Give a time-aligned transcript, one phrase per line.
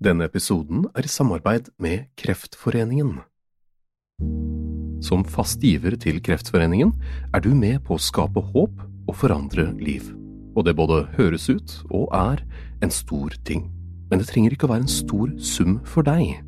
[0.00, 3.18] Denne episoden er i samarbeid med Kreftforeningen.
[5.04, 6.94] Som fast giver til Kreftforeningen
[7.36, 10.08] er du med på å skape håp og forandre liv.
[10.56, 12.40] Og det både høres ut og er
[12.80, 13.68] en stor ting.
[14.08, 16.40] Men det trenger ikke å være en stor sum for deg.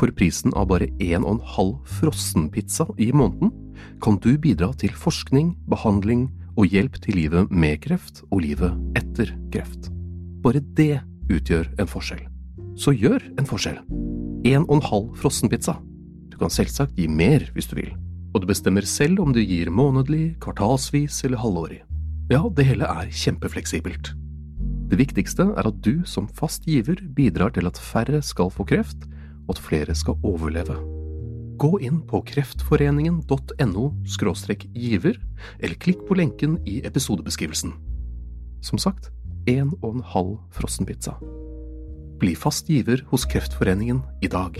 [0.00, 3.52] For prisen av bare en og en halv frossenpizza i måneden
[4.00, 9.36] kan du bidra til forskning, behandling og hjelp til livet med kreft og livet etter
[9.52, 9.92] kreft.
[10.40, 12.30] Bare det utgjør en forskjell.
[12.74, 13.78] Så gjør en forskjell.
[14.44, 15.76] En og en halv frossenpizza.
[16.32, 17.92] Du kan selvsagt gi mer hvis du vil,
[18.34, 21.80] og du bestemmer selv om du gir månedlig, kvartalsvis eller halvårig.
[22.32, 24.14] Ja, det hele er kjempefleksibelt.
[24.90, 29.06] Det viktigste er at du som fast giver bidrar til at færre skal få kreft,
[29.46, 30.76] og at flere skal overleve.
[31.60, 33.84] Gå inn på kreftforeningen.no
[34.74, 35.20] giver,
[35.60, 37.72] eller klikk på lenken i episodebeskrivelsen.
[38.62, 39.12] Som sagt,
[39.46, 41.14] en og en halv frossenpizza.
[42.20, 44.58] Bli fast giver hos Kreftforeningen i dag.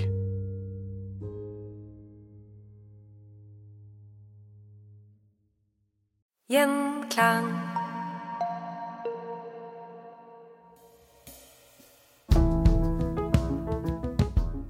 [6.49, 7.47] Gjenklang.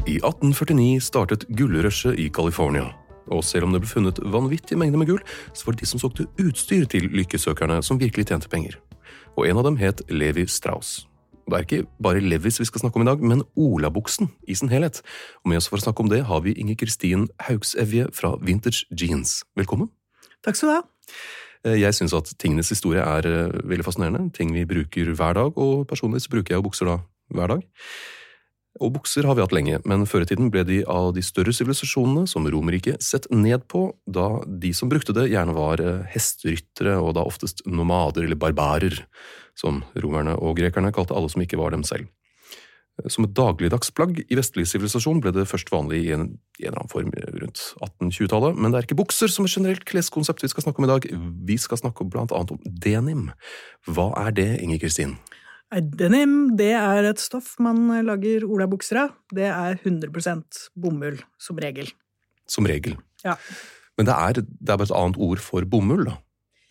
[0.06, 2.92] I 1849 startet gullrushet i California.
[3.32, 5.22] Og selv om det ble funnet vanvittige mengder med gull,
[5.56, 8.76] så var det de som solgte utstyr til lykkesøkerne som virkelig tjente penger.
[9.34, 11.06] Og en av dem het Levi Strauss.
[11.44, 14.70] Det er ikke bare Levis vi skal snakke om i dag, men olabuksen i sin
[14.72, 15.02] helhet.
[15.44, 18.86] Og med oss for å snakke om det har vi Inger Kristin Haugsevje fra Vintage
[18.90, 19.42] Jeans.
[19.58, 19.90] Velkommen.
[20.44, 20.82] Takk skal du ha.
[21.64, 24.32] Eh, Jeg syns at tingenes historie er eh, veldig fascinerende.
[24.32, 26.98] Ting vi bruker hver dag, og personlig så bruker jeg jo bukser da
[27.34, 27.62] hver dag.
[28.82, 31.54] Og bukser har vi hatt lenge, men før i tiden ble de av de større
[31.54, 36.96] sivilisasjonene, som Romerriket, sett ned på, da de som brukte det gjerne var eh, hesteryttere,
[36.98, 39.04] og da oftest nomader eller barbarer,
[39.54, 42.10] som romerne og grekerne kalte alle som ikke var dem selv.
[43.10, 46.82] Som et dagligdagsplagg i vestlig sivilisasjon ble det først vanlig i en, i en eller
[46.82, 50.66] annen form rundt 1820-tallet, men det er ikke bukser som et generelt kleskonsept vi skal
[50.66, 51.08] snakke om i dag,
[51.46, 53.28] vi skal snakke blant annet om denim.
[53.86, 55.16] Hva er det, Inger Kristin?
[55.82, 59.14] Denim det er et stoff man lager olabukser av.
[59.34, 61.88] Det er 100% bomull, som regel.
[62.50, 62.94] Som regel.
[63.24, 63.34] Ja.
[63.98, 66.18] Men det er, det er bare et annet ord for bomull, da?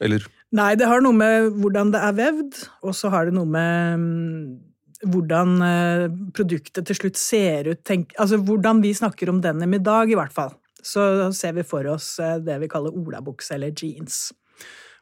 [0.03, 3.49] Eller Nei, det har noe med hvordan det er vevd, og så har det noe
[3.49, 6.03] med mm, hvordan eh,
[6.37, 7.81] produktet til slutt ser ut.
[7.87, 10.53] Tenk, altså hvordan vi snakker om denim i dag, i hvert fall.
[10.83, 14.27] Så ser vi for oss eh, det vi kaller olabukse eller jeans.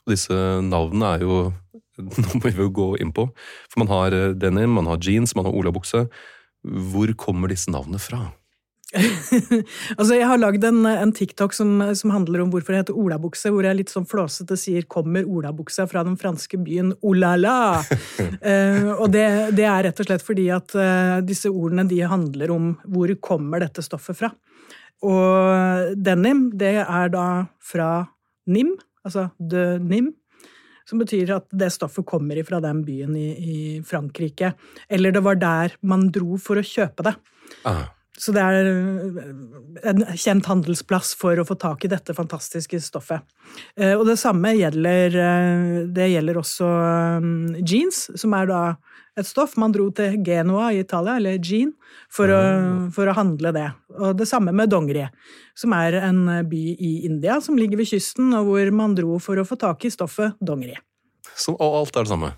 [0.05, 1.41] Og disse navnene er jo
[2.21, 3.29] Nå må vi jo gå inn på.
[3.71, 6.05] For man har eh, denim, man har jeans, man har olabukse.
[6.61, 8.27] Hvor kommer disse navnene fra?
[9.97, 13.51] altså, jeg har lagd en, en TikTok som, som, handler om hvorfor det heter olabukse,
[13.53, 17.85] hvor jeg litt sånn flåsete sier 'kommer olabuksa fra den franske byen Olala'?
[17.87, 19.25] uh, og det,
[19.55, 23.63] det, er rett og slett fordi at uh, disse ordene de handler om hvor kommer
[23.63, 24.33] dette stoffet fra.
[25.01, 27.27] Og denim, det er da
[27.63, 27.91] fra
[28.51, 28.75] Nim,
[29.07, 30.11] altså de Nim.
[30.91, 34.51] Som betyr at det stoffet kommer fra den byen i, i Frankrike.
[34.91, 37.13] Eller det var der man dro for å kjøpe det.
[37.63, 37.85] Ah.
[38.21, 38.67] Så det er
[39.89, 43.25] en kjent handelsplass for å få tak i dette fantastiske stoffet.
[43.97, 45.17] Og det samme gjelder,
[45.89, 46.67] det gjelder også
[47.65, 48.59] jeans, som er da
[49.17, 49.55] et stoff.
[49.59, 51.73] Man dro til Genoa i Italia, eller Jean,
[52.13, 52.41] for, å,
[52.93, 53.67] for å handle det.
[53.97, 55.07] Og det samme med Dongri,
[55.57, 59.41] som er en by i India som ligger ved kysten, og hvor man dro for
[59.41, 60.77] å få tak i stoffet Dongri.
[61.33, 62.35] Så, og alt er det samme?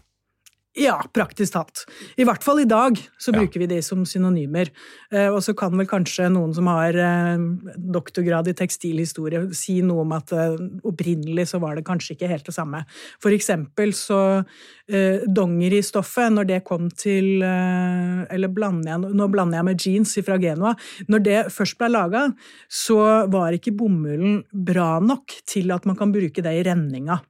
[0.74, 1.84] Ja, praktisk talt.
[2.18, 3.40] I hvert fall i dag så Ja.
[3.40, 4.72] bruker vi de som synonymer.
[5.12, 7.38] Eh, og så kan vel kanskje noen som har eh,
[7.78, 12.46] doktorgrad i tekstilhistorie si noe om at eh, opprinnelig så var det kanskje ikke helt
[12.46, 12.86] det samme.
[13.22, 14.44] For eksempel så
[14.84, 20.76] dongeristoffet, når det kom til Eller blander jeg, nå blander jeg med jeans fra Genua.
[21.08, 22.36] Når det først ble laga,
[22.68, 27.22] så var ikke bomullen bra nok til at man kan bruke det i renninga.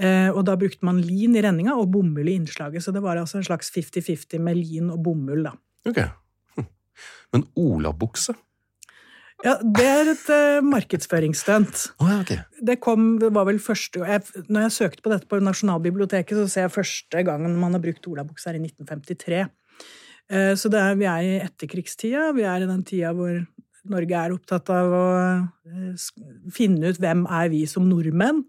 [0.00, 2.84] Eh, og da brukte man lin i renninga og bomull i innslaget.
[2.84, 5.52] Så det var altså en slags 50-50 med lin og bomull, da.
[5.88, 6.00] Ok.
[6.56, 6.70] Hm.
[7.34, 8.36] Men olabukse?
[9.44, 11.86] Ja, det er et uh, markedsføringsstunt.
[12.00, 12.42] Oh, okay.
[12.42, 12.64] ok.
[12.68, 16.48] Det kom, det var vel første jeg, Når jeg søkte på dette på Nasjonalbiblioteket, så
[16.48, 19.46] ser jeg første gangen man har brukt olabukse her i 1953.
[20.30, 22.30] Uh, Så det er, vi er i etterkrigstida.
[22.36, 23.40] Vi er i den tida hvor
[23.90, 25.06] Norge er opptatt av å
[25.40, 26.10] uh,
[26.52, 28.44] finne ut hvem er vi som nordmenn.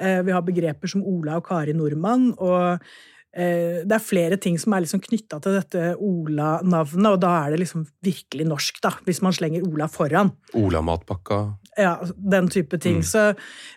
[0.00, 2.34] Eh, Vi har begreper som Ola og Kari Nordmann.
[2.38, 2.80] og
[3.30, 7.60] det er flere ting som er liksom knytta til dette Ola-navnet, og da er det
[7.62, 10.32] liksom virkelig norsk, da, hvis man slenger Ola foran.
[10.58, 11.44] Ola-matpakka.
[11.78, 12.98] Ja, den type ting.
[13.00, 13.06] Mm.
[13.06, 13.22] Så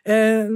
[0.09, 0.49] eh,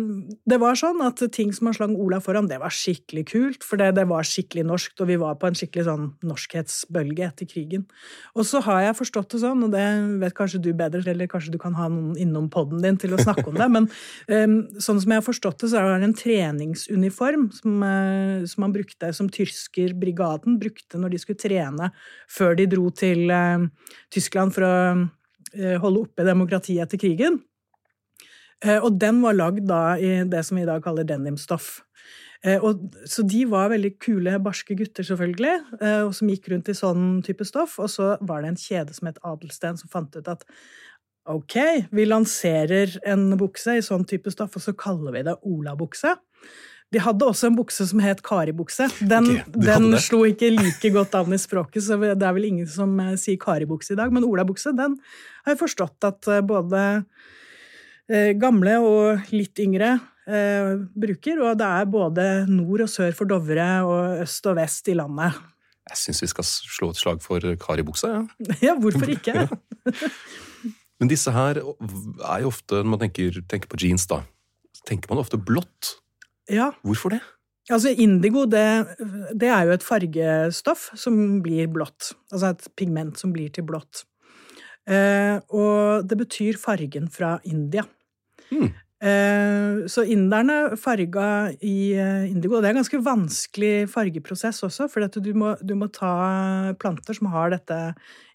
[0.49, 3.79] det var sånn at ting som man slang Ola foran, det var skikkelig kult, for
[3.79, 7.85] det, det var skikkelig norskt, og vi var på en skikkelig sånn norskhetsbølge etter krigen.
[8.33, 9.85] Og så har jeg forstått det sånn, og det
[10.23, 13.21] vet kanskje du bedre, eller kanskje du kan ha noen innom poden din til å
[13.21, 13.89] snakke om det, men
[14.33, 14.47] eh,
[14.81, 18.75] sånn som jeg har forstått det, så er det en treningsuniform som, eh, som man
[18.87, 21.91] brukte, som tyskerbrigaden brukte når de skulle trene
[22.31, 23.67] før de dro til eh,
[24.13, 24.77] Tyskland for å
[25.53, 27.41] eh, holde oppe demokratiet etter krigen.
[28.63, 31.83] Eh, Og den var lagd da i det som vi i dag kaller denimstoff.
[32.61, 35.55] Og, så de var veldig kule, barske gutter, selvfølgelig,
[36.05, 37.79] og som gikk rundt i sånn type stoff.
[37.81, 40.45] Og så var det en kjede som het Adelsten, som fant ut at
[41.27, 41.55] ok,
[41.91, 46.13] vi lanserer en bukse i sånn type stoff, og så kaller vi det olabukse.
[46.93, 48.87] De hadde også en bukse som het karibukse.
[49.03, 52.47] Den, okay, de den slo ikke like godt an i språket, så det er vel
[52.47, 54.13] ingen som eh, sier karibukse i dag.
[54.15, 54.95] Men olabukse, den
[55.43, 56.85] har jeg forstått at eh, både
[58.07, 59.97] eh, gamle og litt yngre
[60.31, 61.43] eh, bruker.
[61.43, 65.35] Og det er både nord og sør for Dovre og øst og vest i landet.
[65.87, 68.23] Jeg syns vi skal slå et slag for karibuksa, ja.
[68.69, 69.47] Ja, hvorfor ikke?
[70.99, 74.23] Men disse her er jo ofte, når man tenker, tenker på jeans, da,
[74.73, 75.97] så tenker man ofte blått.
[76.49, 77.21] Ja, Hvorfor det?
[77.67, 78.63] Altså, indigo, det,
[79.35, 82.13] det er jo et fargestoff som blir blått.
[82.31, 84.05] Altså et pigment som blir til blått.
[84.87, 87.83] Eh, og det betyr fargen fra India.
[88.47, 88.71] Hmm.
[88.97, 92.55] Eh, så inderne farga i eh, indigo.
[92.57, 95.29] og Det er en ganske vanskelig fargeprosess også, for du,
[95.61, 97.77] du må ta planter som har dette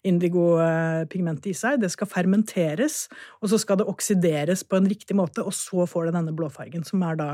[0.07, 1.81] indigo-pigmentet i seg.
[1.83, 3.09] Det skal fermenteres,
[3.41, 6.87] og så skal det oksideres på en riktig måte, og så får det denne blåfargen,
[6.87, 7.29] som er da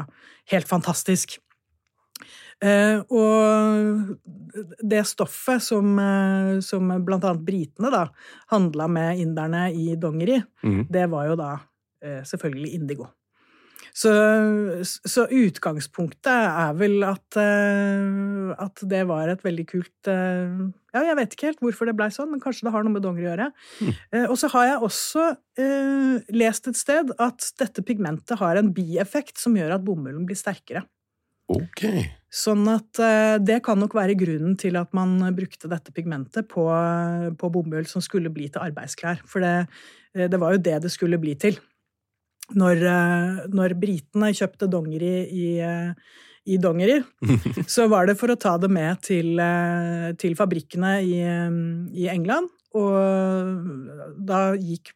[0.49, 1.37] helt fantastisk.
[2.65, 4.17] Eh, og
[4.83, 8.01] det stoffet som, eh, som blant annet britene da
[8.51, 10.81] handla med inderne i dongeri, mm.
[10.89, 11.53] det var jo da
[12.03, 13.07] eh, selvfølgelig indigo.
[13.99, 14.11] Så,
[14.85, 20.61] så utgangspunktet er vel at, eh, at det var et veldig kult eh,
[20.93, 23.03] Ja, jeg vet ikke helt hvorfor det blei sånn, men kanskje det har noe med
[23.03, 23.49] dongeri å gjøre.
[23.83, 28.71] Eh, og så har jeg også uh, lest et sted at dette pigmentet har en
[28.73, 30.85] bieffekt som gjør at bomullen blir sterkere.
[31.51, 31.83] Ok.
[32.31, 32.99] Sånn at
[33.41, 36.67] det kan nok være grunnen til at man brukte dette pigmentet på,
[37.41, 39.23] på bomull som skulle bli til arbeidsklær.
[39.25, 41.57] For det, det var jo det det skulle bli til.
[42.57, 45.91] Når, eh, når britene kjøpte dongeri i, eh,
[46.49, 46.99] i dongeri,
[47.75, 51.59] så var det for å ta det med til, eh, til fabrikkene i, eh,
[51.93, 52.49] i England.
[52.77, 52.93] Og
[54.29, 54.91] da gikk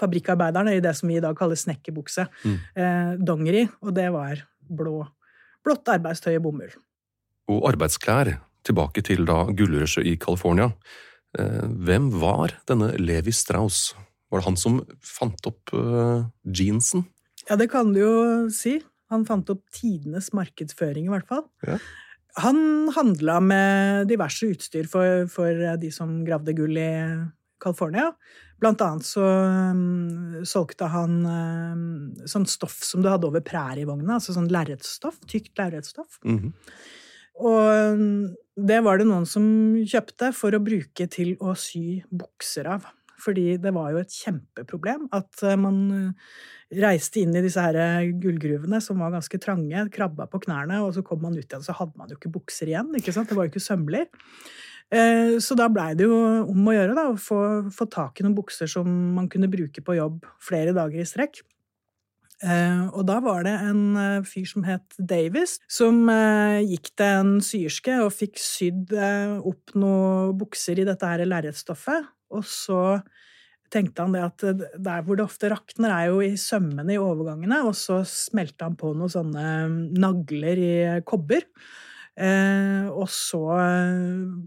[0.00, 5.02] fabrikkarbeiderne i det som vi i dag kaller snekkerbukse, eh, dongeri, og det var blå
[5.64, 6.72] blått arbeidstøy og bomull.
[7.50, 10.70] Og arbeidsklær, tilbake til da gullrushet i California.
[11.38, 13.94] Eh, Hvem var denne Levi Strauss?
[14.30, 17.04] Var det han som fant opp uh, jeansen?
[17.48, 18.14] Ja, det kan du jo
[18.54, 18.78] si.
[19.10, 21.44] Han fant opp tidenes markedsføring, i hvert fall.
[21.66, 21.80] Ja.
[22.44, 26.92] Han handla med diverse utstyr for, for de som gravde gull i
[27.60, 28.12] California.
[28.60, 31.84] Blant annet så um, solgte han um,
[32.28, 35.20] sånn stoff som du hadde over prærievogna, altså sånn lerretsstoff.
[35.30, 36.20] Tykt lerretsstoff.
[36.28, 36.54] Mhm.
[37.40, 38.26] Og um,
[38.60, 39.44] det var det noen som
[39.88, 42.84] kjøpte for å bruke til å sy bukser av.
[43.20, 46.32] Fordi det var jo et kjempeproblem at uh, man uh,
[46.80, 50.96] reiste inn i disse her uh, gullgruvene som var ganske trange, krabba på knærne, og
[50.96, 52.92] så kom man ut igjen, så hadde man jo ikke bukser igjen.
[52.98, 53.30] ikke sant?
[53.30, 54.06] Det var jo ikke sømmelig.
[54.90, 56.18] Eh, Så da blei det jo
[56.50, 57.38] om å gjøre da, å få,
[57.74, 61.44] få tak i noen bukser som man kunne bruke på jobb flere dager i strekk.
[62.40, 67.18] Uh, og da var det en uh, fyr som het Davis, som uh, gikk til
[67.18, 72.08] en syerske og fikk sydd eh, opp noen bukser i dette her lerretstoffet.
[72.34, 73.00] Og så
[73.70, 77.00] tenkte han det at eh, der hvor det ofte rakner, er jo i sømmene i
[77.00, 80.74] overgangene, og så smelte han på noen sånne mm, nagler i
[81.06, 81.46] kobber.
[82.20, 83.40] Eh, og så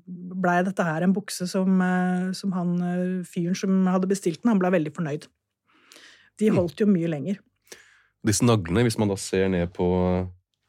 [0.05, 4.51] blei dette her en bukse som, eh, som han eh, fyren som hadde bestilt den,
[4.51, 5.25] han blei veldig fornøyd.
[6.41, 7.39] De holdt jo mye lenger.
[8.27, 9.87] Disse naglene, hvis man da ser ned på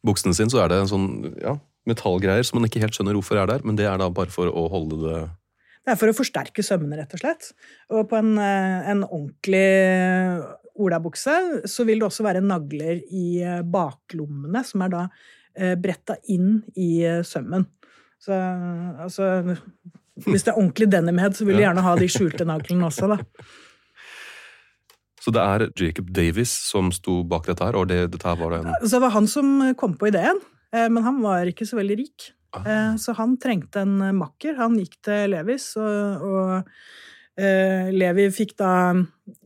[0.05, 1.09] buksene sine, så er det en sånn
[1.41, 1.55] ja,
[1.89, 4.51] metallgreier som man ikke helt skjønner hvorfor er der, men det er da bare for
[4.51, 5.21] å holde det
[5.85, 7.51] Det er for å forsterke sømmene, rett og slett.
[7.93, 9.65] Og på en, eh, en ordentlig
[10.81, 11.35] olabukse
[11.71, 15.03] så vil det også være nagler i eh, baklommene, som er da
[15.55, 17.67] eh, bretta inn i eh, sømmen.
[18.25, 19.29] Så altså
[20.25, 23.21] Hvis det er ordentlig denimhead, så vil de gjerne ha de skjulte naglene også, da.
[25.25, 28.53] Så det er Jacob Davis som sto bak dette her, og det, dette her var
[28.53, 30.41] det en Så det var han som kom på ideen,
[30.75, 32.33] eh, men han var ikke så veldig rik.
[32.63, 34.57] Eh, Så han trengte en eh, makker.
[34.61, 36.53] Han gikk til Levis, og, og
[37.41, 38.73] eh, Levi fikk da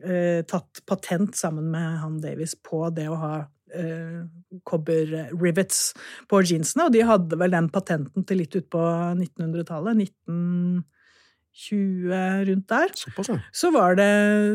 [0.04, 3.34] eh, tatt patent sammen med han Davis på det å ha
[3.74, 4.20] eh,
[4.68, 5.80] kobber-rivets
[6.28, 8.80] på jeansene, og de hadde vel den patenten til litt utpå
[9.16, 9.94] 1900-tallet.
[10.28, 10.84] 1920
[12.48, 12.88] rundt der.
[12.94, 13.38] Såpass, ja.
[13.52, 14.10] Så var, det,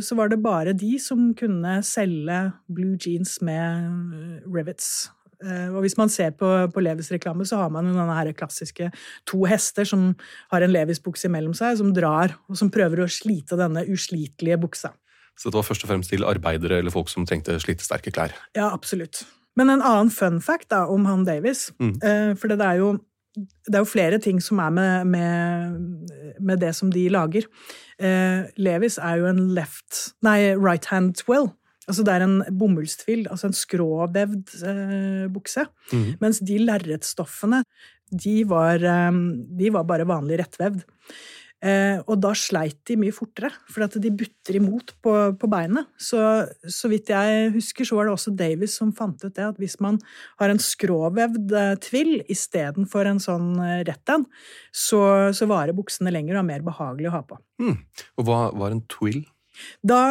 [0.05, 2.39] så var det bare de som kunne selge
[2.71, 5.09] blue jeans med rivets.
[5.43, 8.31] Eh, Og hvis man ser på, på Levis reklame, så har man jo denne her
[8.33, 8.91] klassiske
[9.29, 10.15] to hester som
[10.51, 14.93] har en Levis-bukse mellom seg, som drar, og som prøver å slite denne uslitelige buksa.
[15.35, 18.35] Så dette var først og fremst til arbeidere eller folk som trengte slitesterke klær.
[18.55, 19.23] Ja, absolutt.
[19.57, 21.97] Men en annen fun fact da, om han Davis, Mm.
[22.03, 22.99] eh, for det er jo
[23.35, 26.09] det er jo flere ting som er med, med,
[26.39, 27.47] med det som de lager.
[27.97, 31.49] Eh, Levis er jo en left Nei, right hand twill.
[31.89, 35.65] Altså det er en bomullstvill, altså en skråvevd eh, bukse.
[35.91, 36.09] Mm.
[36.21, 37.63] Mens de lerretstoffene,
[38.13, 39.21] de var, eh,
[39.59, 40.85] de var bare vanlig rettvevd.
[41.63, 45.87] Eh, og da sleit de mye fortere, for de butter imot på, på beinet.
[45.95, 46.19] Så,
[46.67, 49.77] så vidt jeg husker, så var det også Davis som fant ut det, at hvis
[49.83, 50.01] man
[50.41, 54.27] har en skråvevd eh, tvill istedenfor en sånn eh, rett en,
[54.75, 57.39] så, så varer buksene lenger og er mer behagelig å ha på.
[57.63, 57.77] Mm.
[58.19, 59.23] Og hva var en twill?
[59.85, 60.01] Da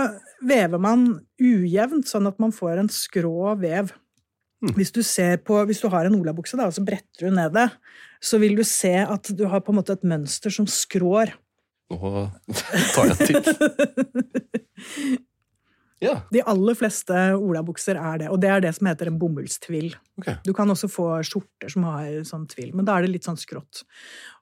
[0.46, 1.06] vever man
[1.42, 3.92] ujevnt, sånn at man får en skrå vev.
[4.76, 7.66] Hvis du, ser på, hvis du har en olabukse og så bretter du ned det,
[8.22, 11.34] så vil du se at du har på en måte et mønster som skrår.
[11.90, 12.28] Nå
[12.94, 13.52] tar jeg titt.
[16.02, 19.92] Ja, De aller fleste olabukser er det, og det er det som heter en bomullstvill.
[20.18, 20.34] Okay.
[20.42, 23.38] Du kan også få skjorter som har sånn tvill, men da er det litt sånn
[23.38, 23.84] skrått.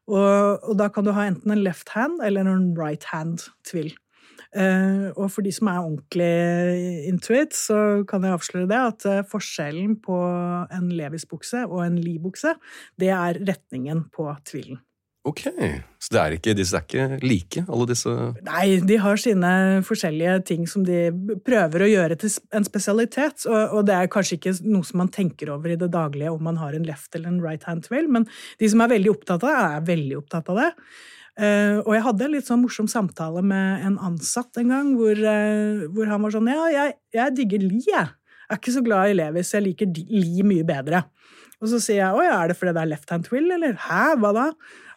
[0.09, 3.93] Og, og da kan du ha enten en left hand eller en right hand tvill.
[3.93, 4.10] Eh,
[5.15, 9.25] og for de som er ordentlig into it, så kan jeg avsløre det at eh,
[9.31, 10.21] forskjellen på
[10.75, 12.57] en Levis-bukse og en Lie-bukse,
[12.99, 14.81] det er retningen på tvillen.
[15.29, 15.43] Ok,
[16.01, 18.13] så det er ikke, disse er ikke like, alle disse
[18.47, 19.51] Nei, de har sine
[19.85, 21.11] forskjellige ting som de
[21.45, 25.13] prøver å gjøre til en spesialitet, og, og det er kanskje ikke noe som man
[25.13, 28.09] tenker over i det daglige om man har en left eller en right hand twill,
[28.09, 28.25] men
[28.63, 30.71] de som er veldig opptatt av det, er veldig opptatt av det.
[31.41, 35.17] Eh, og jeg hadde en litt sånn morsom samtale med en ansatt en gang, hvor,
[35.17, 38.11] eh, hvor han var sånn Ja, jeg, jeg digger Li, jeg.
[38.51, 41.05] Jeg er ikke så glad i Levis, jeg liker Li mye bedre.
[41.63, 43.77] Og så sier jeg å ja, er det fordi det er left hand twill, eller
[43.87, 44.47] hæ, hva da?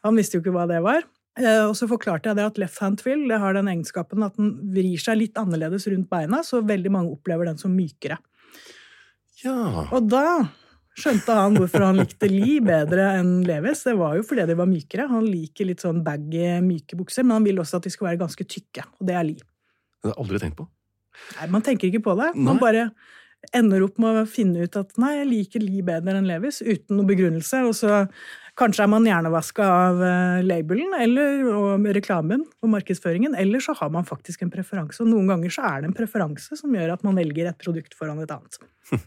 [0.03, 1.03] Han visste jo ikke hva det var.
[1.39, 4.35] Eh, Og så forklarte jeg det at left hand twill det har den egenskapen at
[4.39, 8.19] den vrir seg litt annerledes rundt beina, så veldig mange opplever den som mykere.
[9.43, 10.25] Ja, Og da
[10.99, 13.85] skjønte han hvorfor han likte Lee bedre enn Levis.
[13.87, 15.09] Det var jo fordi de var mykere.
[15.09, 18.21] Han liker litt sånn baggy, myke bukser, men han vil også at de skal være
[18.21, 19.41] ganske tykke, og det er Lee.
[19.41, 20.69] det har jeg aldri tenkt på.
[21.39, 22.31] Nei, man tenker ikke på det.
[22.35, 22.61] Man Nei.
[22.61, 22.87] bare
[23.53, 26.97] ender opp med å finne ut at nei, jeg liker Lee bedre enn Levis, uten
[26.97, 27.59] noe begrunnelse.
[27.67, 28.03] Og så
[28.59, 33.91] kanskje er man hjernevaska av eh, labelen eller og reklamen og markedsføringen, eller så har
[33.93, 35.01] man faktisk en preferanse.
[35.03, 37.97] Og noen ganger så er det en preferanse som gjør at man velger et produkt
[37.97, 38.61] foran et annet.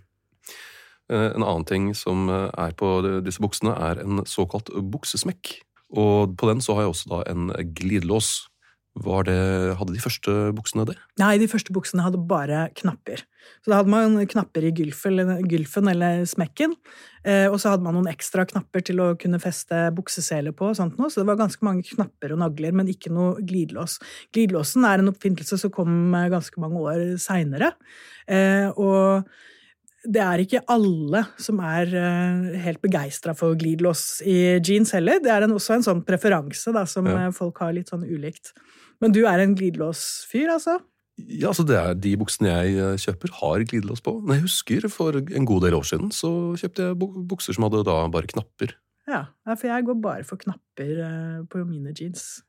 [1.12, 5.60] Eh, En annen ting som eh, er på disse buksene, er en såkalt buksesmekk.
[5.96, 8.48] Og på den så har jeg også da en glidelås.
[8.96, 10.94] Det, hadde de første buksene det?
[11.20, 13.20] Nei, de første buksene hadde bare knapper.
[13.60, 16.72] Så da hadde man knapper i gylfen gylfen eller smekken,
[17.20, 20.78] eh, og så hadde man noen ekstra knapper til å kunne feste bukseseler på, og
[20.80, 21.12] sånt noe.
[21.12, 23.98] så det var ganske mange knapper og nagler, men ikke noe glidelås.
[24.32, 27.74] Glidelåsen er en oppfinnelse som kom ganske mange år seinere,
[28.80, 29.28] og
[30.08, 35.18] det er ikke alle som er eh, helt begeistra for glidelås i jeans heller.
[35.22, 37.26] Det er en, også en sånn preferanse da, som Ja.
[37.26, 38.52] eh, folk har litt sånn ulikt.
[39.00, 40.78] Men du er en glidelåsfyr, altså?
[41.16, 44.16] Ja, altså det er De buksene jeg eh, kjøper, har glidelås på.
[44.22, 46.98] Men jeg husker for en god del år siden så kjøpte jeg
[47.28, 48.76] bukser som hadde da bare knapper.
[49.06, 52.42] Ja, for jeg går bare for knapper på mine jeans.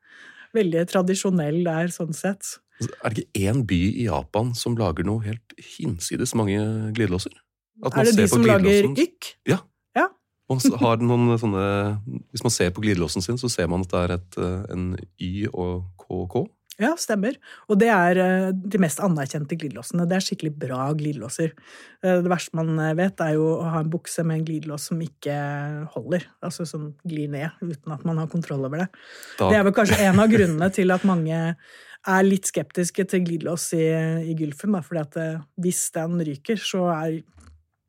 [0.58, 2.58] Veldig tradisjonell der, sånn sett.
[2.80, 6.58] Altså, Er det ikke én by i Japan som lager noe helt hinsides mange
[6.98, 7.34] glidelåser?
[7.86, 9.32] Er det de som lager ykk?
[9.50, 9.62] Ja.
[9.98, 10.08] Ja.
[10.50, 11.64] Noen sånne
[12.32, 14.86] Hvis man ser på glidelåsen sin, så ser man at det er et, eh, en
[15.20, 16.46] Y og KK.
[16.78, 17.34] Ja, stemmer.
[17.66, 20.06] Og det er eh, de mest anerkjente glidelåsene.
[20.10, 21.56] Det er skikkelig bra glidelåser.
[22.06, 25.02] Eh, Det verste man vet, er jo å ha en bukse med en glidelås som
[25.02, 25.38] ikke
[25.96, 26.28] holder.
[26.46, 28.90] Altså som glir ned uten at man har kontroll over det.
[29.40, 31.42] Da, Det er vel kanskje en av grunnene til at mange
[32.08, 33.88] er litt skeptiske til glidelås i,
[34.32, 34.78] i Gulfen.
[34.78, 35.18] Da, fordi at
[35.60, 37.18] hvis den ryker, så er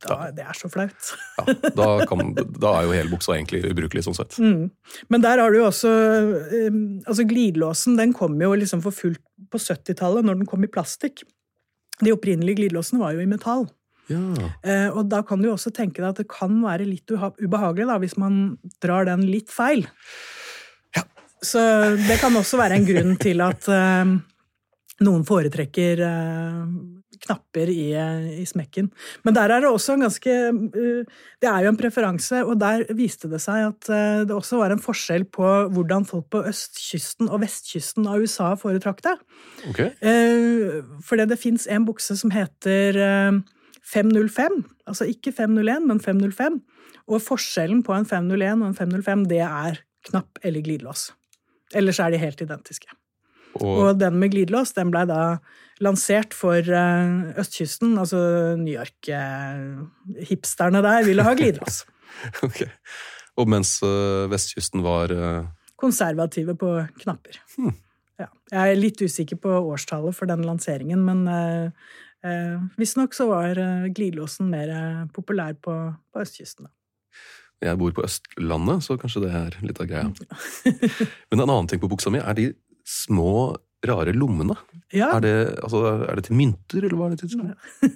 [0.04, 1.08] da, det er så flaut.
[1.38, 4.36] ja, da, kan, da er jo hele buksa egentlig ubrukelig, sånn sett.
[4.38, 4.68] Mm.
[5.10, 6.68] Men der har du jo også eh,
[7.02, 11.24] Altså, glidelåsen den kom jo liksom for fullt på 70-tallet, når den kom i plastikk.
[11.98, 13.66] De opprinnelige glidelåsene var jo i metall.
[14.08, 14.22] Ja.
[14.64, 17.88] Eh, og da kan du jo også tenke deg at det kan være litt ubehagelig
[17.90, 19.84] da, hvis man drar den litt feil.
[20.96, 21.04] Ja.
[21.44, 21.60] Så
[22.06, 24.14] det kan også være en grunn til at eh,
[25.04, 26.62] noen foretrekker eh,
[27.24, 27.90] knapper i,
[28.38, 28.90] i smekken.
[29.26, 32.84] Men der er det også en ganske eh, Det er jo en preferanse, og der
[32.96, 37.28] viste det seg at eh, det også var en forskjell på hvordan folk på østkysten
[37.28, 39.14] og vestkysten av USA foretrakk det.
[39.70, 39.92] Okay.
[40.00, 43.38] Eh, fordi det fins en bukse som heter eh,
[43.88, 44.62] 505.
[44.88, 46.60] Altså ikke 501, men 505.
[47.08, 51.10] Og forskjellen på en 501 og en 505, det er knapp eller glidelås.
[51.76, 52.88] Ellers er de helt identiske.
[53.58, 55.38] Og, Og den med glidelås den blei da
[55.84, 57.98] lansert for eh, østkysten.
[58.00, 58.18] Altså
[58.60, 61.76] New York-hipsterne der ville ha glidelås.
[62.46, 62.60] ok.
[63.38, 65.44] og mens eh, vestkysten var eh,
[65.78, 66.68] Konservative på
[67.04, 67.34] knapper.
[67.54, 67.74] Hmm.
[68.18, 68.26] Ja.
[68.50, 71.70] Jeg er litt usikker på årstallet for den lanseringen, men uh,
[72.26, 73.54] eh, visstnok så var
[73.94, 76.66] glidelåsen mer eh, populær på, på østkysten.
[76.66, 76.72] da.
[77.68, 80.06] Jeg bor på Østlandet, så kanskje det er litt av greia.
[81.30, 82.44] Men en annen ting på buksa mi er de
[82.88, 84.56] små, rare lommene.
[84.90, 85.10] Ja.
[85.18, 87.42] Er, det, altså, er det til mynter, eller hva er det til?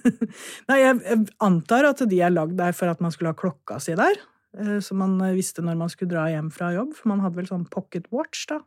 [0.69, 3.79] Nei, jeg, jeg antar at de er lagd der for at man skulle ha klokka
[3.83, 4.19] si der.
[4.59, 7.41] eh, Så man eh, visste når man skulle dra hjem fra jobb, for man hadde
[7.41, 8.61] vel sånn pocket watch, da.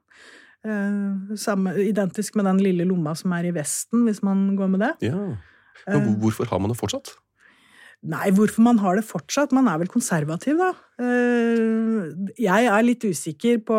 [0.66, 4.82] Eh, Samme, identisk med den lille lomma som er i vesten, hvis man går med
[4.88, 4.92] det.
[5.12, 5.28] Ja.
[5.86, 7.14] Men hvorfor har man det fortsatt?
[8.06, 9.54] Nei, hvorfor man har det fortsatt?
[9.56, 10.68] Man er vel konservativ, da.
[11.02, 13.78] Eh, Jeg er litt usikker på,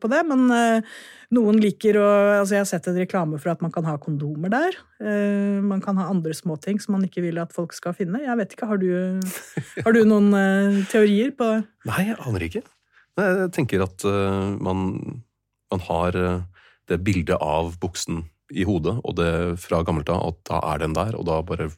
[0.00, 0.88] på det, men eh,
[1.36, 2.06] noen liker å
[2.40, 4.78] Altså, jeg har sett en reklame for at man kan ha kondomer der.
[4.98, 8.24] Eh, Man kan ha andre småting som man ikke vil at folk skal finne.
[8.24, 8.88] Jeg vet ikke, har du,
[9.84, 10.32] har du noen
[10.90, 11.52] teorier på?
[11.86, 12.64] Nei, jeg aner ikke.
[13.18, 14.08] Nei, jeg tenker at
[14.62, 15.20] man,
[15.70, 16.18] man har
[16.88, 20.94] det bildet av buksen i hodet, og det fra gammelt av, at da er den
[20.96, 21.68] der, og da bare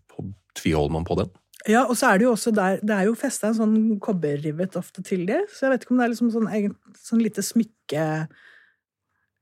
[0.59, 1.31] tviholder man på den.
[1.68, 4.79] Ja, og så er det jo også der Det er jo festa en sånn kobberrivet
[4.81, 7.44] ofte til det, så jeg vet ikke om det er liksom sånn, egen, sånn lite
[7.44, 8.07] smykke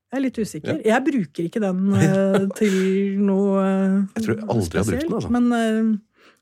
[0.09, 0.81] Jeg er litt usikker.
[0.83, 2.75] Jeg bruker ikke den uh, til
[3.23, 5.33] noe uh, Jeg tror jeg aldri har brukt den, altså.
[5.37, 5.97] Men uh,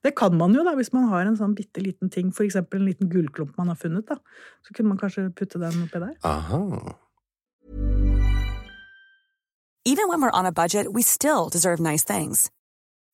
[0.05, 2.81] det kan man jo, da, hvis man har en sånn bitte liten ting, for eksempel
[2.81, 4.17] en liten gullklump man har funnet, da.
[4.65, 6.15] Så kunne man kanskje putte den oppi der.
[6.25, 6.95] Aha.
[9.87, 12.49] Even when we're on a budget, we still deserve nice things.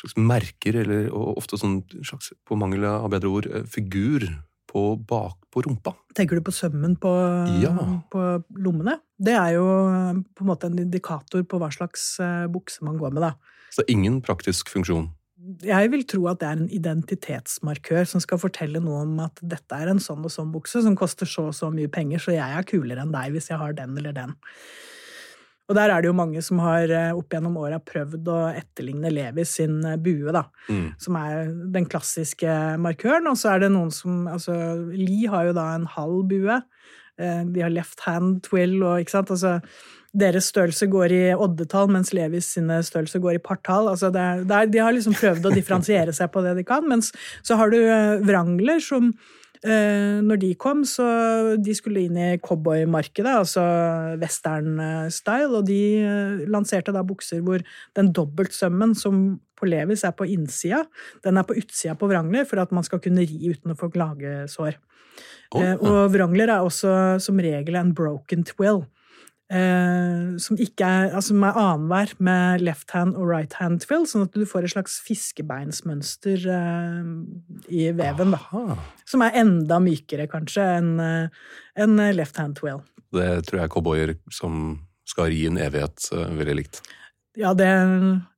[0.00, 4.26] slags merker, eller ofte sånn slags, på mangel av bedre ord, eh, figur
[4.70, 5.96] på bak på rumpa.
[6.14, 7.10] Tenker du på sømmen på,
[7.60, 7.72] Ja.
[8.10, 9.00] på lommene?
[9.18, 9.64] Det er jo
[10.34, 13.32] på en måte en indikator på hva slags eh, bukse man går med, da.
[13.70, 15.10] Så det er ingen praktisk funksjon.
[15.64, 19.72] Jeg vil tro at det er en identitetsmarkør som skal fortelle noe om at dette
[19.72, 22.44] er en sånn og sånn bukse som koster så og så mye penger, så jeg
[22.58, 24.34] er kulere enn deg hvis jeg har den eller den.
[25.70, 29.12] Og der er det jo mange som har eh, opp gjennom åra prøvd å etterligne
[29.14, 30.48] Levis sin eh, bue, da.
[30.66, 30.88] Mm.
[30.98, 33.28] Som er den klassiske markøren.
[33.30, 34.56] Og så er det noen som Altså,
[34.90, 36.58] Lee har jo da en halv bue.
[37.22, 39.30] Eh, De har left hand twill og ikke sant.
[39.30, 39.60] Altså,
[40.10, 43.92] deres størrelse går i oddetall, mens Levis sine størrelser går i partall.
[43.92, 46.66] Altså, det er, det er, de har liksom prøvd å differensiere seg på det de
[46.66, 46.82] kan.
[46.90, 47.12] Mens
[47.46, 47.78] så har du
[48.26, 49.12] vrangler som
[50.24, 51.04] når de kom, så
[51.60, 53.64] de skulle inn i cowboymarkedet, altså
[54.20, 57.60] western-style, og de eh, lanserte da bukser hvor
[57.98, 60.86] den dobbeltsømmen som på Levis er på innsida,
[61.26, 63.90] den er på utsida på Wrangler, for at man skal kunne ri uten å få
[63.92, 64.80] klagesår.
[65.50, 68.84] Oh, Eh, og Wrangler er også som regel en broken twill.
[69.50, 74.28] Eh, som ikke er, altså er annenhver med left hand og right hand twill, sånn
[74.28, 77.08] at du får et slags fiskebeinsmønster eh,
[77.74, 78.36] i veven.
[78.36, 78.76] da.
[79.10, 82.84] Som er enda mykere, kanskje, enn en left hand twill.
[83.10, 84.78] Det tror jeg cowboyer som
[85.10, 86.82] skal ri en evighet, eh, veldig likt.
[87.38, 87.70] Ja, det,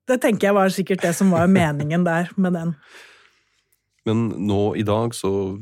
[0.08, 2.74] det tenker jeg var sikkert det som var meningen der med den.
[4.08, 5.60] Men nå i dag så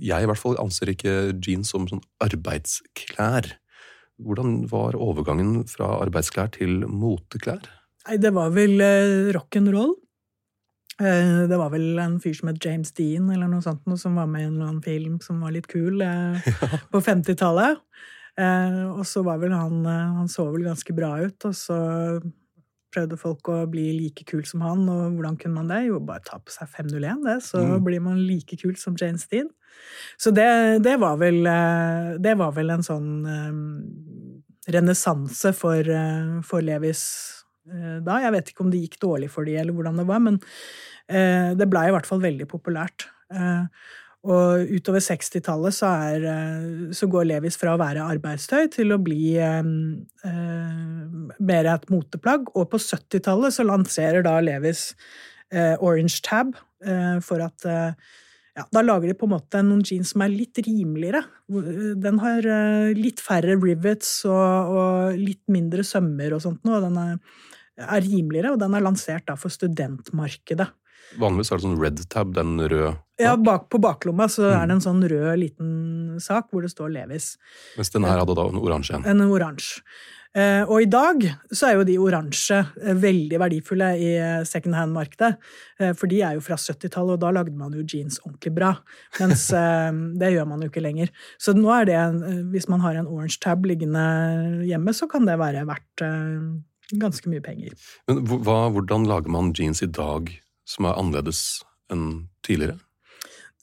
[0.00, 3.50] Jeg i hvert fall anser ikke jeans som sånn arbeidsklær.
[4.22, 7.66] Hvordan var overgangen fra arbeidsklær til moteklær?
[8.06, 9.94] Nei, det var vel eh, rock'n'roll.
[11.02, 14.14] Eh, det var vel en fyr som het James Dean eller noe sånt, noe, som
[14.20, 16.46] var med i en eller annen film som var litt kul eh,
[16.92, 17.80] på 50-tallet.
[18.38, 21.78] Eh, og så var vel han eh, Han så vel ganske bra ut, og så
[22.94, 25.82] prøvde folk å bli like kul som han, og hvordan kunne man det?
[25.88, 27.84] Jo, bare ta på seg 501, det, så Mm.
[27.84, 29.50] blir man like kul som Jane Steen.
[30.22, 30.46] Så det,
[30.86, 37.04] det var vel eh, Det var vel en sånn eh, renessanse for, eh, for Levis
[38.04, 38.18] da.
[38.20, 40.36] Jeg vet ikke om det gikk dårlig for de, eller hvordan det var, men
[41.08, 43.06] det blei i hvert fall veldig populært.
[44.24, 49.34] Og utover 60-tallet så, eh, så går Levis fra å være arbeidstøy til å bli
[49.36, 49.60] eh,
[50.24, 52.48] eh, mer et moteplagg.
[52.56, 54.92] Og på 70-tallet så lanserer da Levis
[55.52, 56.54] eh, Orange Tab
[56.86, 58.12] eh, for at eh,
[58.54, 61.24] ja, Da lager de på en måte noen jeans som er litt rimeligere.
[61.98, 62.46] Den har
[62.94, 66.78] litt færre rivets og, og litt mindre sømmer og sånt noe.
[66.84, 67.16] Den er,
[67.82, 70.68] er rimeligere, og den er lansert da for studentmarkedet.
[71.20, 74.62] Vanligvis er det sånn red tab, den røde, Ja, bak, På baklomma så Mm.
[74.62, 77.36] er det en sånn rød liten sak hvor det står Levis.
[77.76, 79.04] mens den her hadde da en oransje en.
[79.06, 79.82] En oransje.
[80.36, 81.22] Eh, og i dag
[81.54, 85.36] så er jo de oransje eh, veldig verdifulle i eh, second hand-markedet.
[85.94, 88.72] For de er jo fra 70-tallet, og da lagde man jo jeans ordentlig bra.
[89.20, 89.46] Mens
[90.18, 91.08] det gjør man jo ikke lenger.
[91.38, 95.38] Så nå er det, hvis man har en orange tab liggende hjemme, så kan det
[95.38, 96.02] være verdt
[96.98, 97.72] ganske mye penger.
[98.08, 100.34] Men hva, hvordan lager man jeans i dag
[100.68, 102.80] som er annerledes enn tidligere?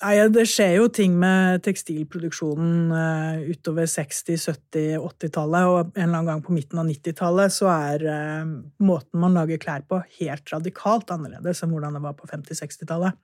[0.02, 6.22] Nei, Det skjer jo ting med tekstilproduksjonen eh, utover 60-, 70-, 80-tallet, og en eller
[6.22, 10.54] annen gang på midten av 90-tallet så er eh, måten man lager klær på helt
[10.54, 13.20] radikalt annerledes enn hvordan det var på 50-, 60-tallet.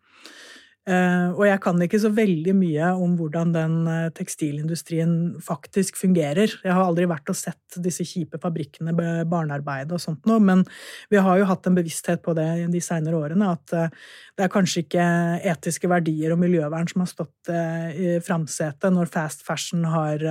[0.88, 6.54] Eh, og jeg kan ikke så veldig mye om hvordan den eh, tekstilindustrien faktisk fungerer.
[6.64, 8.94] Jeg har aldri vært og sett disse kjipe fabrikkene
[9.28, 10.64] barnearbeid og sånt noe, men
[11.12, 13.98] vi har jo hatt en bevissthet på det de seinere årene, at eh,
[14.40, 15.08] det er kanskje ikke
[15.52, 20.22] etiske verdier og miljøvern som har stått i framsetet når fast fashion har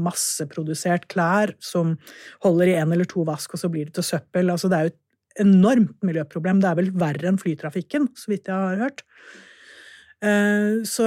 [0.00, 1.92] masseprodusert klær som
[2.46, 4.48] holder i én eller to vask, og så blir det til søppel.
[4.54, 6.64] Altså, det er jo et enormt miljøproblem.
[6.64, 9.04] Det er vel verre enn flytrafikken, så vidt jeg har hørt.
[10.22, 11.06] Eh, Så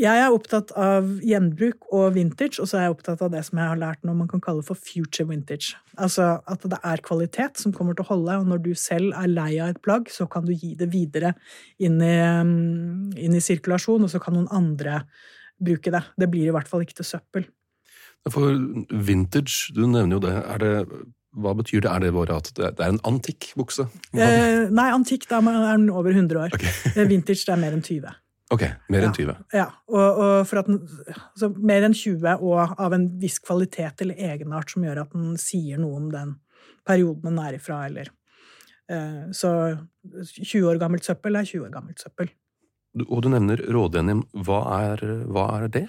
[0.00, 3.60] jeg er opptatt av gjenbruk og vintage, og så er jeg opptatt av det som
[3.60, 5.76] jeg har lært noe man kan kalle for future vintage.
[6.00, 9.28] Altså at det er kvalitet som kommer til å holde, og når du selv er
[9.30, 11.34] lei av et plagg, så kan du gi det videre
[11.78, 15.02] inn i, um, inn i sirkulasjon, og så kan noen andre
[15.62, 16.02] bruke det.
[16.18, 17.46] Det blir i hvert fall ikke til søppel.
[18.32, 18.56] For
[18.88, 20.36] vintage, du nevner jo det.
[20.40, 20.74] Er det
[21.36, 21.90] hva betyr det?
[21.90, 23.86] Er det bare at det er en antikk bukse?
[24.14, 26.52] Eh, nei, antikk, er den over 100 år.
[26.54, 26.66] Ok.
[26.96, 28.12] Eh, Vintage, det er mer enn 20.
[28.52, 29.36] Ok, mer enn 20.
[29.56, 30.82] Ja, og, og for at den,
[31.16, 35.38] altså mer enn 20 og av en viss kvalitet eller egenart som gjør at den
[35.40, 36.34] sier noe om den
[36.84, 38.12] perioden den er ifra, eller
[38.90, 39.48] Eh, Så
[40.42, 42.28] 20 år gammelt søppel er 20 år gammelt søppel.
[42.92, 44.24] Du- Og du nevner rådenim.
[44.34, 44.58] Hva
[44.92, 44.98] er,
[45.30, 45.84] hva er det?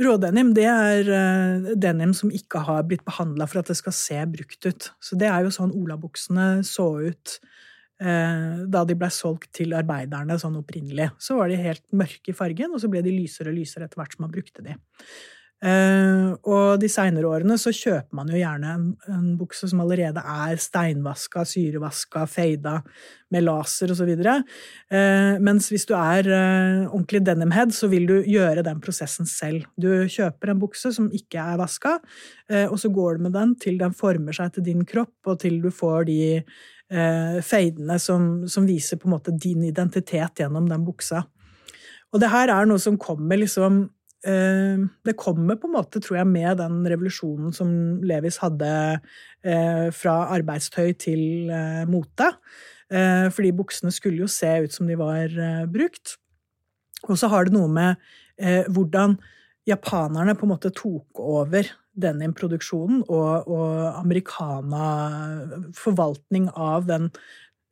[0.00, 4.20] Rådenim det er eh, denim som ikke har blitt behandla for at det skal se
[4.32, 4.88] brukt ut.
[5.04, 7.34] Så det er jo sånn olabuksene så ut
[8.00, 11.10] eh, da de blei solgt til arbeiderne sånn opprinnelig.
[11.20, 14.00] Så var de helt mørke i fargen, og så ble de lysere og lysere etter
[14.00, 14.78] hvert som man brukte de.
[15.62, 20.18] Eh, og de seinere årene så kjøper man jo gjerne en, en bukse som allerede
[20.18, 22.80] er steinvaska, syrevaska, feida
[23.32, 24.10] med laser osv.
[24.12, 29.64] Uh, mens hvis du er uh, ordentlig denimhead, så vil du gjøre den prosessen selv.
[29.80, 31.94] Du kjøper en bukse som ikke er vaska,
[32.50, 35.40] uh, og så går du med den til den former seg til din kropp, og
[35.44, 40.66] til du får de uh, feidene som, som viser på en måte din identitet gjennom
[40.68, 41.22] den buksa.
[42.12, 46.20] Og det her er noe som kommer liksom eh, Det kommer på en måte, tror
[46.20, 47.72] jeg, med den revolusjonen som
[48.06, 48.68] Levis hadde
[49.42, 52.28] eh, fra arbeidstøy til eh, mote.
[52.92, 56.16] Eh, fordi buksene skulle jo se ut som de var eh, brukt.
[57.08, 57.96] Og så har det noe med
[58.38, 59.18] eh, hvordan
[59.68, 67.10] japanerne på en måte tok over denne produksjonen, og, og americana-forvaltning av den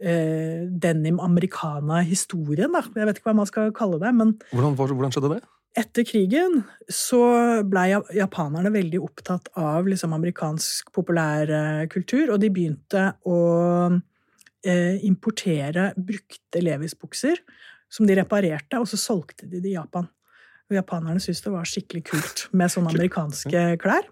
[0.02, 2.82] eh, denim-americana-historien, da.
[2.96, 5.44] Jeg vet ikke hva man skal kalle det, men Hvordan, hvordan skjedde det?
[5.78, 7.20] Etter krigen så
[7.66, 13.40] blei japanerne veldig opptatt av liksom, amerikansk populærkultur, og de begynte å
[13.90, 17.42] eh, importere brukte Levis-bukser
[17.90, 20.08] som de reparerte, og så solgte de det i Japan.
[20.70, 24.06] Og japanerne syntes det var skikkelig kult med sånne amerikanske klær.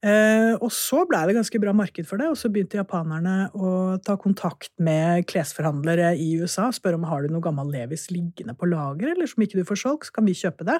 [0.00, 3.98] Eh, og så blei det ganske bra marked for det, og så begynte japanerne å
[4.00, 8.56] ta kontakt med klesforhandlere i USA og spørre om har du noe gammel Levis liggende
[8.56, 10.78] på lager, eller som ikke du får solgt, så kan vi kjøpe det.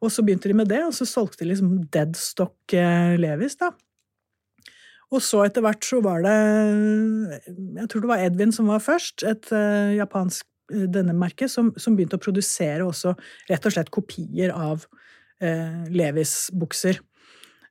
[0.00, 3.74] Og så begynte de med det, og så solgte de liksom deadstock eh, Levis, da.
[5.08, 6.34] Og så etter hvert så var det
[7.78, 11.74] Jeg tror det var Edvin som var først, et eh, japansk eh, denne merket, som,
[11.80, 13.12] som begynte å produsere også
[13.50, 14.84] rett og slett kopier av
[15.40, 17.00] eh, Levis-bukser.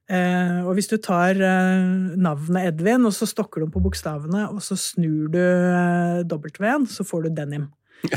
[0.08, 4.46] Eh, og hvis du tar eh, navnet Edvin, og så stokker du om på bokstavene,
[4.54, 7.68] og så snur du eh, W-en, så får du denim.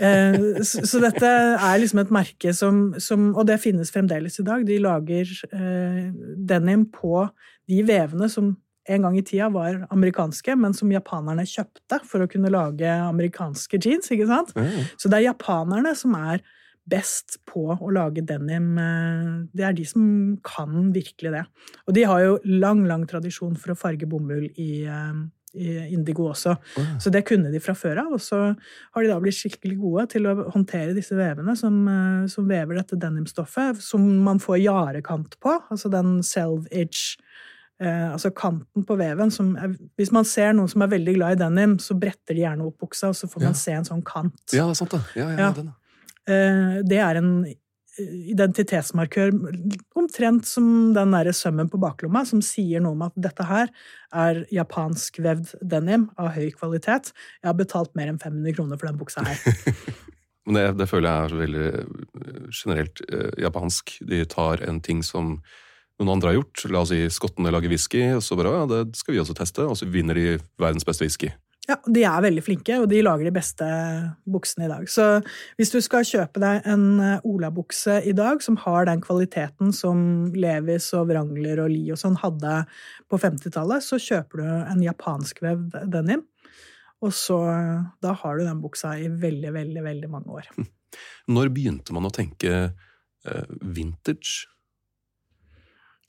[0.00, 4.44] Eh, så, så dette er liksom et merke som, som Og det finnes fremdeles i
[4.46, 4.62] dag.
[4.64, 6.06] De lager eh,
[6.48, 7.26] denim på
[7.68, 8.54] de vevene som
[8.88, 13.78] en gang i tida var amerikanske, men som japanerne kjøpte for å kunne lage amerikanske
[13.82, 14.08] jeans.
[14.14, 14.54] ikke sant?
[14.96, 16.40] Så det er japanerne som er
[16.90, 18.72] best på å lage denim.
[18.78, 21.44] eh, Det er de som kan virkelig det.
[21.88, 25.20] Og de har jo lang, lang tradisjon for å farge bomull i, eh,
[25.54, 26.52] i indigo også.
[27.02, 28.12] Så det kunne de fra før av.
[28.14, 28.36] Og så
[28.94, 32.76] har de da blitt skikkelig gode til å håndtere disse vevene som, eh, som vever
[32.78, 35.56] dette denimstoffet, som man får jarekant på.
[35.70, 37.16] Altså den self-edge.
[37.80, 41.32] Eh, altså kanten på veven som er, Hvis man ser noen som er veldig glad
[41.40, 43.56] i denim, så bretter de gjerne opp buksa, og så får man Ja.
[43.56, 44.34] se en sånn kant.
[44.52, 45.00] Ja, det er sant, det.
[45.16, 45.52] Ja, ja, Ja.
[45.52, 45.72] Den,
[46.30, 47.32] det er en
[48.00, 49.32] identitetsmarkør
[49.98, 50.66] omtrent som
[50.96, 53.72] den derre sømmen på baklomma, som sier noe om at dette her
[54.16, 57.12] er japansk vevd denim av høy kvalitet.
[57.42, 59.42] Jeg har betalt mer enn 500 kroner for den buksa her.
[60.50, 63.92] Det, det føler jeg er veldig eh, generelt eh, japansk.
[64.08, 65.34] De tar en ting som
[66.00, 66.64] noen andre har gjort.
[66.72, 69.68] La oss si skottene lager whisky, og så bare ja, det skal vi også teste.
[69.68, 71.30] Og så vinner de verdens beste whisky.
[71.70, 73.66] Ja, De er veldig flinke, og de lager de beste
[74.30, 74.88] buksene i dag.
[74.90, 75.04] Så
[75.60, 80.00] hvis du skal kjøpe deg en eh, olabukse i dag som har den kvaliteten som
[80.34, 82.64] Levis og Wrangler og Lie og sånn hadde
[83.10, 86.26] på 50-tallet, så kjøper du en japanskvevd denim.
[87.00, 87.38] Og så
[88.02, 90.50] Da har du den buksa i veldig, veldig, veldig mange år.
[91.34, 94.48] Når begynte man å tenke eh, vintage?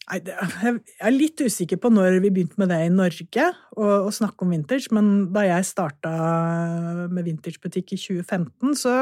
[0.10, 3.46] Nei, jeg er litt usikker på når vi begynte med det i Norge,
[3.78, 4.90] å, snakke om vintage.
[4.96, 6.12] Men da jeg starta
[7.12, 8.96] med vintagebutikk i 2015, så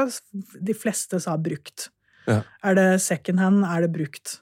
[0.60, 1.88] de fleste sa brukt.
[2.28, 2.42] Ja.
[2.62, 4.38] Er det second hand, er det brukt.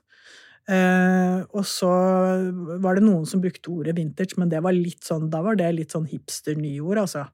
[0.69, 1.89] Eh, og så
[2.83, 5.95] var det noen som brukte ordet vintage, men det var sånn, da var det litt
[5.95, 7.29] sånn hipster-nyord, altså.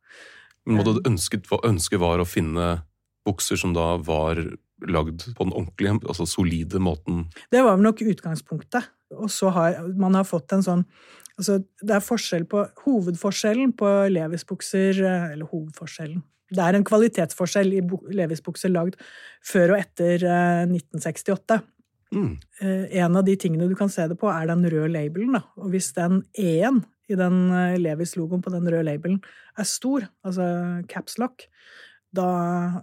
[0.64, 2.68] Men hva det ønsket, ønsket var å finne
[3.26, 4.38] bukser som da var
[4.90, 7.24] lagd på den ordentlige, altså solide måten?
[7.52, 8.90] Det var nok utgangspunktet.
[9.14, 10.86] Og så har man har fått en sånn
[11.34, 16.20] Altså, det er forskjell på Hovedforskjellen på Levis-bukser eh, Eller hovedforskjellen
[16.54, 18.94] Det er en kvalitetsforskjell i bu- Levis-bukser lagd
[19.42, 21.58] før og etter eh, 1968.
[22.14, 22.28] Mm.
[22.62, 25.34] Eh, En av de tingene du kan se det på, er den røde labelen.
[25.34, 25.42] Da.
[25.58, 29.18] Og hvis den E-en i den eh, Levis-logoen på den røde labelen
[29.58, 30.46] er stor, altså
[30.86, 31.48] caps lock,
[32.14, 32.28] da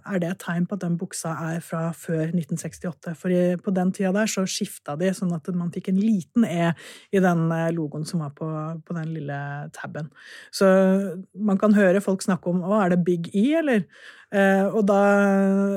[0.08, 3.14] er det et tegn på at den buksa er fra før 1968.
[3.18, 6.72] For på den tida der så skifta de, sånn at man fikk en liten E
[7.12, 8.48] i den eh, logoen som var på,
[8.86, 9.38] på den lille
[9.76, 10.10] tabben.
[10.54, 10.68] Så
[11.32, 13.86] man kan høre folk snakke om å, er det Big E, eller?
[14.32, 15.02] Eh, og da,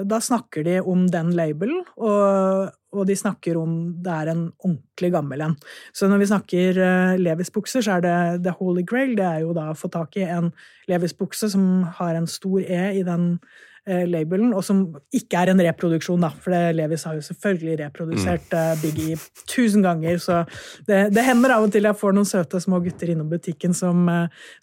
[0.07, 5.11] da, snakker de om den labelen, og, og, de snakker om det er en ordentlig
[5.11, 5.57] gammel en.
[5.91, 9.17] Så når vi snakker uh, Levis-bukser, så er det The Holy Grail.
[9.19, 10.53] Det er jo da å få tak i en
[10.87, 15.65] Levis-bukse som har en stor E i den uh, labelen, og som ikke er en
[15.67, 16.31] reproduksjon, da.
[16.39, 19.19] For det, Levis har jo selvfølgelig reprodusert uh, Big E
[19.51, 20.45] tusen ganger, så
[20.87, 24.07] det, det, hender av og til jeg får noen søte små gutter innom butikken som,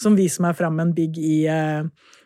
[0.01, 2.19] som viser meg fram en Big E eh,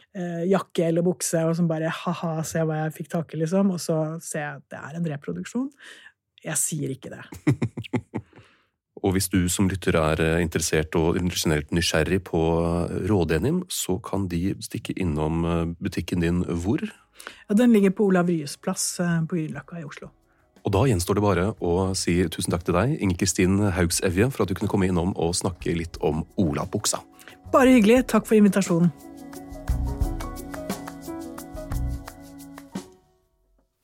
[0.49, 3.75] jakke eller bukse, og som bare ha-ha, se hva jeg fikk tak i, liksom.
[3.75, 5.71] Og så ser jeg at det er en reproduksjon.
[6.47, 7.23] Jeg sier ikke det.
[9.05, 13.99] og hvis du som lytter er eh, interessert og generelt nysgjerrig på eh, rådenim, så
[14.03, 16.85] kan de stikke innom eh, butikken din hvor?
[17.49, 20.13] Ja, Den ligger på Olav Ryes plass på Grünerløkka i Oslo.
[20.67, 24.27] Og da gjenstår det bare å si tusen takk til deg, Inger Kristin Haugs Evje,
[24.35, 27.01] for at du kunne komme innom og snakke litt om olabuksa.
[27.55, 28.03] Bare hyggelig.
[28.11, 28.91] Takk for invitasjonen.